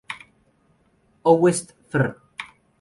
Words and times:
Ouest 1.23 1.75
Fr. 1.91 2.17